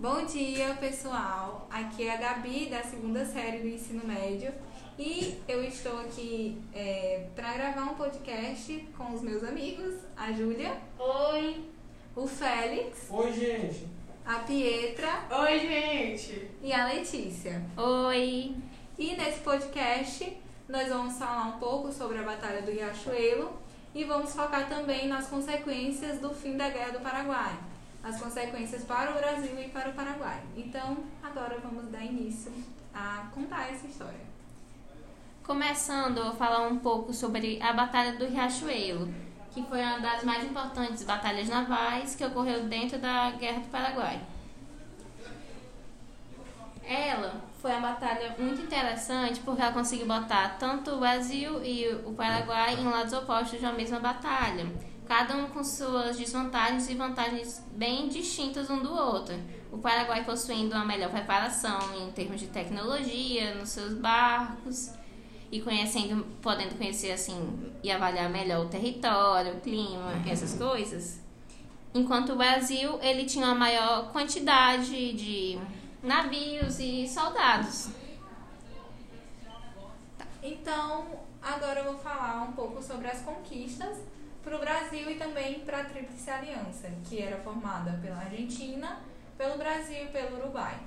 [0.00, 1.66] Bom dia, pessoal.
[1.68, 4.52] Aqui é a Gabi, da segunda série do ensino médio.
[4.96, 10.76] E eu estou aqui é, para gravar um podcast com os meus amigos, a Júlia.
[10.96, 11.64] Oi.
[12.14, 13.08] O Félix.
[13.10, 13.88] Oi, gente.
[14.24, 15.26] A Pietra.
[15.32, 16.48] Oi, gente.
[16.62, 17.60] E a Letícia.
[17.76, 18.54] Oi.
[18.96, 20.32] E nesse podcast
[20.68, 23.52] nós vamos falar um pouco sobre a Batalha do Riachuelo
[23.92, 27.58] e vamos focar também nas consequências do fim da Guerra do Paraguai.
[28.02, 30.40] As consequências para o Brasil e para o Paraguai.
[30.56, 32.52] Então, agora vamos dar início
[32.94, 34.20] a contar essa história.
[35.42, 39.12] Começando, vou falar um pouco sobre a Batalha do Riachuelo,
[39.50, 44.20] que foi uma das mais importantes batalhas navais que ocorreu dentro da Guerra do Paraguai.
[46.84, 52.14] Ela foi uma batalha muito interessante porque ela conseguiu botar tanto o Brasil e o
[52.14, 54.66] Paraguai em lados opostos de uma mesma batalha,
[55.08, 59.34] cada um com suas desvantagens e vantagens bem distintas um do outro.
[59.72, 64.92] O Paraguai possuindo uma melhor preparação em termos de tecnologia nos seus barcos
[65.50, 71.20] e conhecendo, podendo conhecer assim e avaliar melhor o território, o clima, essas coisas.
[71.94, 75.58] Enquanto o Brasil, ele tinha uma maior quantidade de
[76.02, 77.88] navios e soldados.
[80.42, 81.06] Então,
[81.40, 83.96] agora eu vou falar um pouco sobre as conquistas
[84.48, 88.98] para o Brasil e também para a Tríplice Aliança, que era formada pela Argentina,
[89.36, 90.78] pelo Brasil e pelo Uruguai.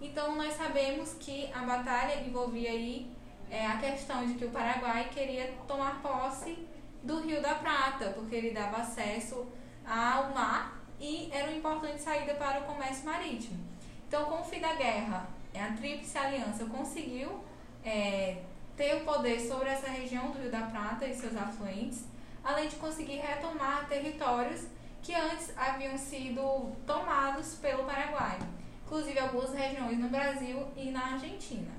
[0.00, 3.10] Então, nós sabemos que a batalha envolvia aí
[3.50, 6.66] é, a questão de que o Paraguai queria tomar posse
[7.02, 9.46] do Rio da Prata, porque ele dava acesso
[9.86, 13.60] ao mar e era uma importante saída para o comércio marítimo.
[14.08, 17.44] Então, com o fim da guerra, a Tríplice Aliança conseguiu
[17.84, 18.38] é,
[18.74, 22.04] ter o poder sobre essa região do Rio da Prata e seus afluentes,
[22.44, 24.66] além de conseguir retomar territórios
[25.02, 28.38] que antes haviam sido tomados pelo Paraguai,
[28.84, 31.72] inclusive algumas regiões no Brasil e na Argentina.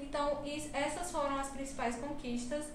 [0.00, 2.66] Então, isso, essas foram as principais conquistas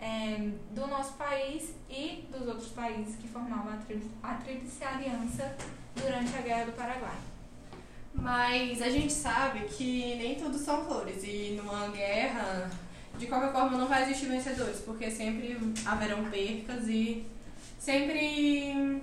[0.00, 5.56] é, do nosso país e dos outros países que formavam a, tri a Tríplice Aliança
[5.94, 7.16] durante a Guerra do Paraguai.
[8.14, 12.70] Mas a gente sabe que nem tudo são flores e numa guerra,
[13.18, 17.24] de qualquer forma, não vai existir vencedores, porque sempre haverão percas e
[17.78, 19.00] sempre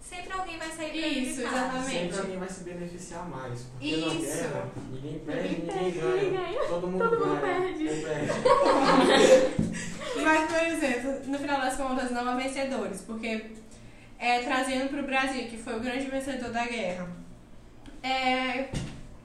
[0.00, 1.56] sempre alguém vai sair Isso, prejudicado.
[1.76, 1.90] exatamente.
[2.00, 3.60] Sempre alguém vai se beneficiar mais.
[3.62, 4.06] Porque Isso.
[4.06, 6.50] na guerra, ninguém perde, Ninguém ninguém, perde, ninguém ganha.
[6.52, 6.68] ganha.
[6.68, 7.60] Todo mundo Todo mundo ganha.
[7.62, 7.84] perde.
[7.84, 8.32] Perde?
[10.24, 13.46] Mas, por exemplo, no final das contas, não há vencedores, porque
[14.18, 17.08] é, trazendo para o Brasil, que foi o grande vencedor da guerra,
[18.02, 18.68] é,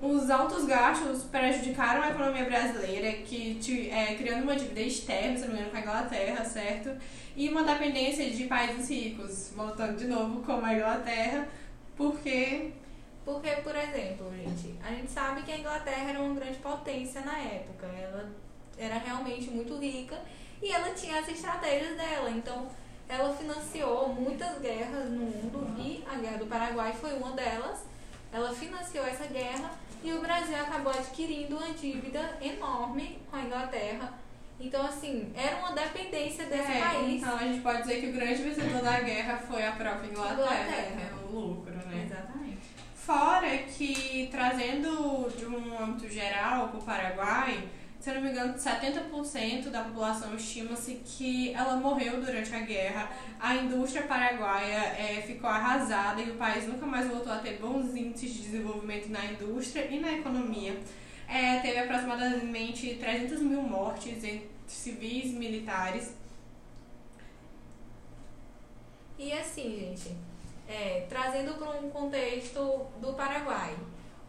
[0.01, 5.53] os altos gastos prejudicaram a economia brasileira, que é, criando uma dívida externa, se não
[5.53, 6.89] me engano, com a Inglaterra, certo?
[7.35, 11.47] E uma dependência de países ricos, voltando de novo como a Inglaterra,
[11.95, 12.71] porque
[13.25, 17.37] Porque, por exemplo, gente, a gente sabe que a Inglaterra era uma grande potência na
[17.37, 17.85] época.
[17.85, 18.27] Ela
[18.75, 20.17] era realmente muito rica
[20.63, 22.31] e ela tinha as estratégias dela.
[22.31, 22.67] Então,
[23.07, 27.85] ela financiou muitas guerras no mundo e a Guerra do Paraguai foi uma delas.
[28.31, 29.71] Ela financiou essa guerra
[30.03, 34.13] e o Brasil acabou adquirindo uma dívida enorme com a Inglaterra.
[34.59, 37.21] Então, assim, era uma dependência desse É, país.
[37.21, 40.33] Então a gente pode dizer que o grande vencedor da guerra foi a própria Inglaterra,
[40.63, 40.95] Inglaterra.
[40.95, 41.11] né?
[41.27, 42.03] o lucro, né?
[42.05, 42.59] Exatamente.
[42.95, 47.67] Fora que, trazendo de um âmbito geral para o Paraguai,
[48.09, 53.11] se não me engano, 70% da população estima-se que ela morreu durante a guerra.
[53.39, 57.95] A indústria paraguaia é, ficou arrasada e o país nunca mais voltou a ter bons
[57.95, 60.79] índices de desenvolvimento na indústria e na economia.
[61.27, 66.15] É, teve aproximadamente 300 mil mortes entre civis e militares.
[69.17, 70.15] E assim, gente,
[70.67, 73.75] é, trazendo para um contexto do Paraguai.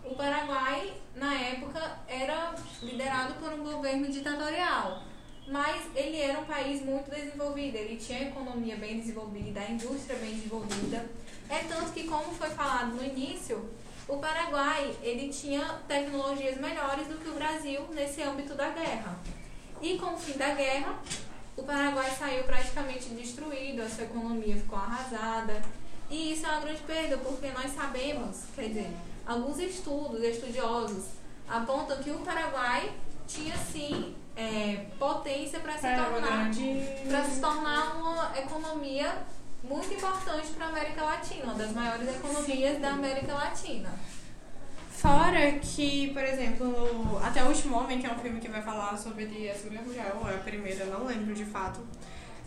[0.05, 5.03] O Paraguai, na época, era liderado por um governo ditatorial,
[5.47, 10.35] mas ele era um país muito desenvolvido, ele tinha economia bem desenvolvida, a indústria bem
[10.35, 11.11] desenvolvida.
[11.49, 13.69] É tanto que, como foi falado no início,
[14.09, 19.19] o Paraguai ele tinha tecnologias melhores do que o Brasil nesse âmbito da guerra.
[19.81, 20.99] E com o fim da guerra,
[21.57, 25.63] o Paraguai saiu praticamente destruído, a sua economia ficou arrasada.
[26.09, 28.91] E isso é uma grande perda, porque nós sabemos, quer dizer,
[29.27, 31.05] alguns estudos, estudiosos,
[31.49, 32.93] apontam que o Paraguai
[33.27, 36.51] tinha sim é, potência para se Para uma tornar
[37.09, 39.27] para se tornar uma economia
[39.63, 42.81] muito importante para a América Latina, uma das maiores economias Sim.
[42.81, 43.91] da América Latina.
[44.91, 48.97] Fora que, por exemplo, Até o Último Homem, que é um filme que vai falar
[48.97, 51.81] sobre a Segunda Guerra Mundial, ou é a primeira, não lembro de fato.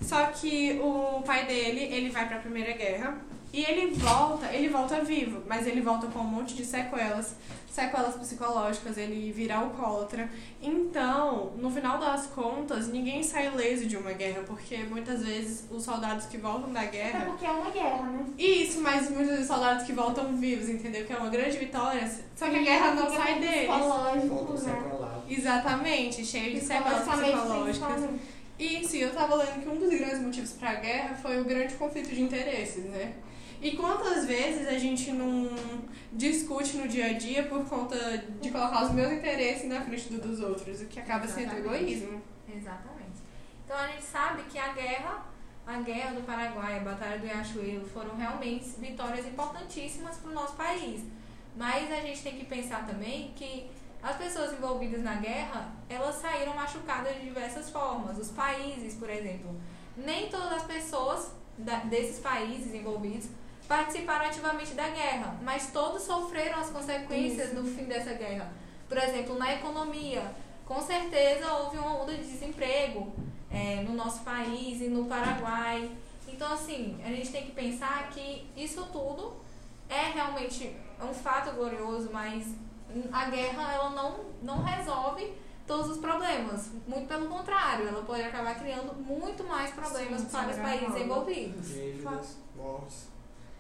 [0.02, 3.18] Só que o pai dele, ele vai pra Primeira Guerra
[3.54, 7.36] E ele volta, ele volta vivo, mas ele volta com um monte de sequelas,
[7.70, 10.28] sequelas psicológicas, ele vira alcoólatra.
[10.60, 15.84] Então, no final das contas, ninguém sai leso de uma guerra, porque muitas vezes os
[15.84, 17.26] soldados que voltam da É guerra.
[17.28, 18.26] porque é uma guerra, né?
[18.40, 21.06] Isso, mas muitos vezes soldados que voltam vivos, entendeu?
[21.06, 22.12] Que é uma grande vitória.
[22.36, 23.70] Só que a guerra não sai deles.
[23.70, 25.22] Psicológico, né?
[25.30, 28.10] Exatamente, cheio de sequelas psicológicas.
[28.60, 31.74] E eu tava lendo que um dos grandes motivos para a guerra foi o grande
[31.76, 33.16] conflito de interesses, né?
[33.62, 35.50] E quantas vezes a gente não
[36.12, 37.98] discute no dia a dia por conta
[38.42, 41.76] de colocar os meus interesses na frente do dos outros, o que acaba sendo Exatamente.
[41.76, 42.22] egoísmo.
[42.48, 43.22] Exatamente.
[43.66, 45.26] Então a gente sabe que a guerra,
[45.66, 50.56] a guerra do Paraguai, a Batalha do Riachuelo, foram realmente vitórias importantíssimas para o nosso
[50.56, 51.02] país.
[51.56, 53.68] Mas a gente tem que pensar também que
[54.04, 58.18] as pessoas envolvidas na guerra, elas saíram machucadas de diversas formas.
[58.18, 59.56] Os países, por exemplo,
[59.96, 63.28] nem todas as pessoas da- desses países envolvidos
[63.68, 68.52] participaram ativamente da guerra, mas todos sofreram as consequências do fim dessa guerra.
[68.90, 70.32] Por exemplo, na economia,
[70.66, 73.14] com certeza houve uma onda de desemprego
[73.50, 75.90] é, no nosso país e no Paraguai.
[76.28, 79.34] Então, assim, a gente tem que pensar que isso tudo
[79.90, 82.46] é realmente um fato glorioso, mas
[83.12, 85.34] a guerra ela não, não resolve
[85.66, 86.70] todos os problemas.
[86.88, 91.68] Muito pelo contrário, ela pode acabar criando muito mais problemas Sim, para os países envolvidos.
[92.56, 93.08] Mortes.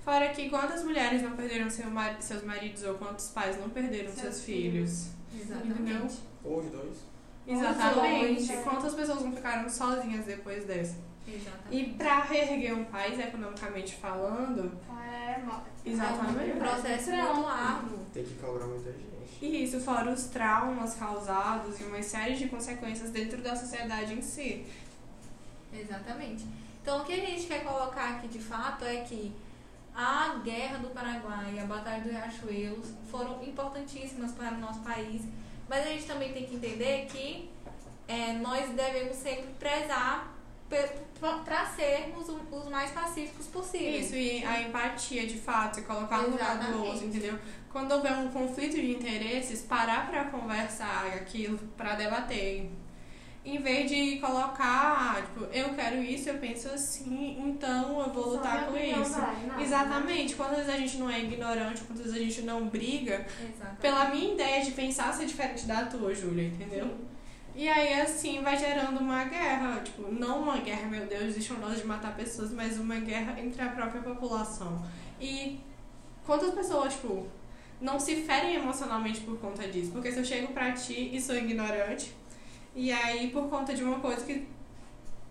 [0.04, 4.10] Fora que quantas mulheres não perderam seu mari- seus maridos ou quantos pais não perderam
[4.12, 5.08] seus, Seus filhos.
[5.34, 6.20] Exatamente.
[6.44, 6.98] Hoje, dois.
[7.48, 8.48] Exatamente.
[8.48, 10.98] dois, Quantas pessoas não ficaram sozinhas depois dessa?
[11.28, 11.72] Exatamente.
[11.72, 15.42] E pra reerguer um país, economicamente falando, É,
[15.86, 16.52] Exatamente.
[16.52, 18.00] É um processo muito árduo.
[18.14, 19.13] Tem que cobrar muita gente.
[19.42, 24.22] E isso fora os traumas causados e uma série de consequências dentro da sociedade em
[24.22, 24.66] si.
[25.74, 26.46] Exatamente.
[26.82, 29.34] Então, o que a gente quer colocar aqui de fato é que
[29.96, 35.22] a Guerra do Paraguai e a Batalha do Riachuelo foram importantíssimas para o nosso país,
[35.70, 37.50] mas a gente também tem que entender que
[38.08, 40.33] é, nós devemos sempre prezar
[41.46, 44.06] para sermos os mais pacíficos possíveis.
[44.06, 47.40] Isso, e a empatia de fato, e colocar no lugar do outro, entendeu?
[47.72, 52.70] Quando houver um conflito de interesses, parar pra conversar aquilo, pra debater.
[53.46, 58.68] Em vez de colocar, tipo, eu quero isso, eu penso assim, então eu vou lutar
[58.68, 59.20] com isso.
[59.20, 59.56] nada, né?
[59.60, 60.36] Exatamente.
[60.36, 63.82] Quantas vezes a gente não é ignorante, quantas vezes a gente não briga Exatamente.
[63.82, 66.90] pela minha ideia de pensar ser diferente da tua, Júlia, entendeu?
[67.56, 69.82] E aí, assim, vai gerando uma guerra.
[69.82, 73.70] Tipo, não uma guerra, meu Deus, modo de matar pessoas, mas uma guerra entre a
[73.70, 74.84] própria população.
[75.22, 75.60] E
[76.26, 77.28] quantas pessoas, tipo,
[77.80, 79.92] não se ferem emocionalmente por conta disso?
[79.92, 82.14] Porque se eu chego pra ti e sou ignorante,
[82.76, 84.48] e aí por conta de uma coisa que,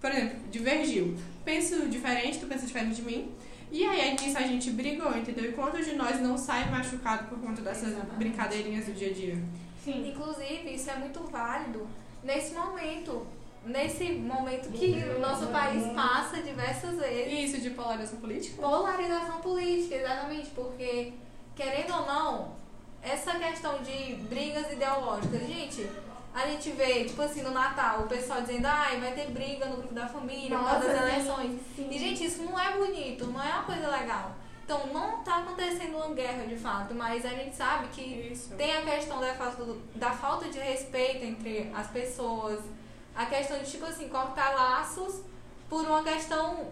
[0.00, 1.16] por exemplo, divergiu.
[1.44, 3.32] Penso diferente, tu pensa diferente de mim.
[3.70, 5.46] E aí nisso a gente brigou, entendeu?
[5.46, 8.16] E quantos de nós não sai machucado por conta dessas Exatamente.
[8.16, 9.42] brincadeirinhas do dia a dia?
[9.82, 10.10] Sim.
[10.10, 11.88] Inclusive, isso é muito válido
[12.22, 13.26] nesse momento.
[13.64, 17.32] Nesse momento que o nosso país passa diversas vezes.
[17.32, 18.60] E isso de polarização política?
[18.60, 21.12] Polarização política, exatamente, porque,
[21.54, 22.56] querendo ou não,
[23.00, 25.88] essa questão de brigas ideológicas, gente,
[26.34, 29.76] a gente vê, tipo assim, no Natal, o pessoal dizendo, ai, vai ter briga no
[29.76, 31.60] grupo da família por causa das Nossa, eleições.
[31.76, 31.88] sim.
[31.88, 34.34] E, gente, isso não é bonito, não é uma coisa legal.
[34.64, 38.00] Então, não tá acontecendo uma guerra de fato, mas a gente sabe que
[38.32, 38.54] Isso.
[38.54, 42.60] tem a questão da falta, da falta de respeito entre as pessoas,
[43.14, 45.22] a questão de, tipo assim, cortar laços
[45.68, 46.68] por uma questão.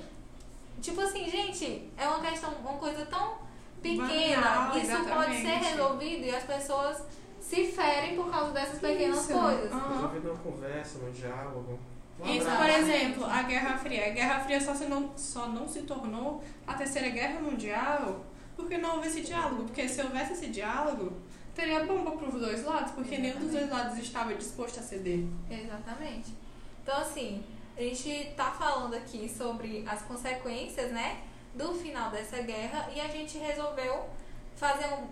[0.81, 3.35] Tipo assim, gente, é uma questão, uma coisa tão
[3.83, 4.41] pequena.
[4.41, 5.65] Banal, Isso pode ser exatamente.
[5.65, 7.03] resolvido e as pessoas
[7.41, 9.33] se ferem por causa dessas pequenas Isso.
[9.33, 9.73] coisas.
[9.73, 9.95] Aham.
[9.95, 11.79] Resolver numa conversa, num diálogo.
[12.23, 14.07] Um Isso, por exemplo, a Guerra Fria.
[14.07, 18.25] A Guerra Fria só, se não, só não se tornou a Terceira Guerra Mundial
[18.57, 19.65] porque não houve esse diálogo.
[19.65, 21.13] Porque se houvesse esse diálogo,
[21.55, 25.25] teria bomba para os dois lados, porque nenhum dos dois lados estava disposto a ceder.
[25.51, 26.35] Exatamente.
[26.83, 27.43] Então, assim,
[27.77, 31.23] a gente tá falando aqui sobre as consequências, né,
[31.55, 34.09] do final dessa guerra e a gente resolveu
[34.55, 35.09] fazer um.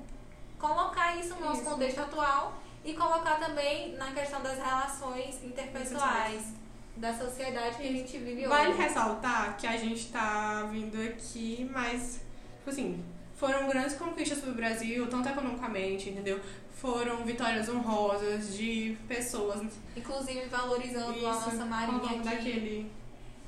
[0.58, 1.70] colocar isso no nosso Isso.
[1.70, 6.57] contexto atual e colocar também na questão das relações interpessoais
[6.98, 8.48] da sociedade que a gente vive hoje.
[8.48, 12.20] Vale ressaltar que a gente tá vindo aqui, mas,
[12.58, 13.04] tipo assim,
[13.36, 16.40] foram grandes conquistas pro Brasil, tanto economicamente, entendeu?
[16.74, 19.62] Foram vitórias honrosas de pessoas.
[19.96, 22.28] Inclusive valorizando a Isso, nossa qual o marinha nome aqui.
[22.28, 22.92] daquele.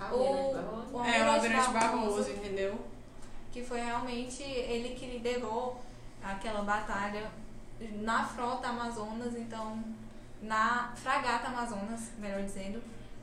[0.01, 2.79] O, o É, o Almirante Almirante Barroso, entendeu?
[3.53, 5.83] que foi realmente ele que liderou
[6.23, 7.29] aquela batalha
[8.01, 9.83] na frota Amazonas, então
[10.41, 12.81] na fragata Amazonas, melhor dizendo.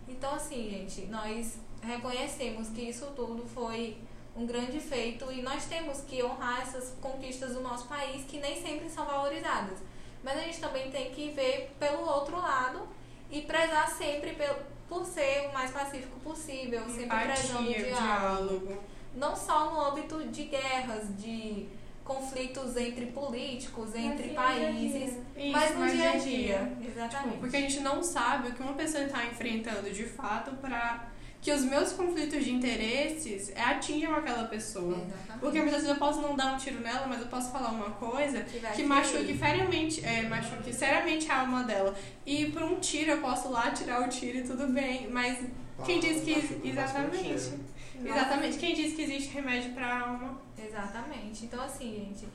[0.07, 3.97] Então assim, gente, nós reconhecemos que isso tudo foi
[4.35, 8.61] um grande feito e nós temos que honrar essas conquistas do nosso país que nem
[8.61, 9.79] sempre são valorizadas.
[10.23, 12.87] Mas a gente também tem que ver pelo outro lado
[13.31, 18.67] e prezar sempre pelo, por ser o mais pacífico possível, sempre prezando o Empatia, diálogo.
[18.67, 18.83] diálogo.
[19.15, 21.67] Não só no âmbito de guerras, de
[22.07, 26.77] conflitos entre políticos, entre países, Isso, mas no mas dia a dia dia.
[26.87, 27.37] Exatamente.
[27.39, 31.09] Porque a gente não sabe o que uma pessoa está enfrentando de fato para
[31.41, 34.95] que os meus conflitos de interesses atinjam aquela pessoa.
[34.95, 35.39] Exatamente.
[35.39, 37.91] Porque muitas vezes eu posso não dar um tiro nela, mas eu posso falar uma
[37.91, 41.93] coisa Que que machuque seriamente, é, machuque seriamente a alma dela.
[42.25, 45.37] E por um tiro eu posso lá tirar o tiro e tudo bem, mas
[45.85, 47.59] quem diz que exatamente, ele.
[48.05, 50.39] Exatamente, quem diz que existe remédio para alma?
[50.57, 51.45] Exatamente.
[51.45, 52.27] Então, assim, gente,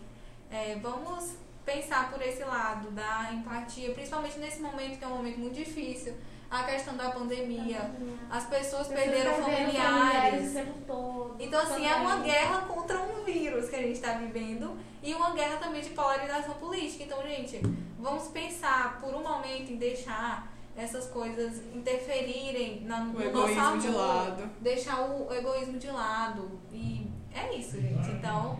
[0.50, 5.38] é, vamos pensar por esse lado da empatia, principalmente nesse momento que é um momento
[5.38, 6.14] muito difícil.
[6.50, 7.90] A questão da pandemia,
[8.31, 10.50] as pessoas perderam familiares.
[10.50, 11.37] o tempo todo.
[11.40, 12.42] Então, assim, é uma Familiares.
[12.42, 16.54] guerra contra um vírus que a gente está vivendo e uma guerra também de polarização
[16.57, 17.04] política.
[17.04, 17.59] Então, gente,
[17.99, 23.79] vamos pensar por um momento em deixar essas coisas interferirem na, no O nosso amor,
[23.79, 24.50] de lado.
[24.61, 26.59] deixar o egoísmo de lado.
[26.73, 28.11] E é isso, gente.
[28.11, 28.59] Então,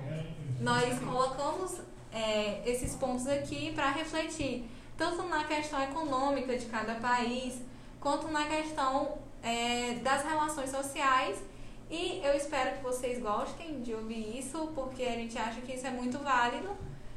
[0.61, 1.81] nós colocamos
[2.13, 7.61] é, esses pontos aqui para refletir, tanto na questão econômica de cada país,
[8.01, 11.43] quanto na questão é, das relações sociais.
[11.91, 15.87] E eu espero que vocês gostem de ouvir isso, porque a gente acha que isso
[15.87, 16.71] é muito válido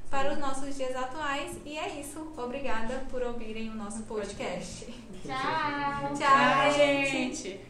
[0.09, 1.57] para os nossos dias atuais.
[1.65, 2.33] E é isso.
[2.37, 4.85] Obrigada por ouvirem o nosso podcast.
[5.25, 6.15] Tchau.
[6.15, 7.11] Tchau, Tchau, gente.
[7.11, 7.65] gente.